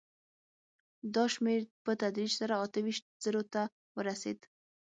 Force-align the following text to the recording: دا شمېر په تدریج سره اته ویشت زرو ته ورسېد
دا 1.15 1.23
شمېر 1.33 1.61
په 1.83 1.91
تدریج 2.01 2.31
سره 2.39 2.53
اته 2.65 2.79
ویشت 2.85 3.03
زرو 3.23 3.41
ته 3.53 3.61
ورسېد 3.97 4.39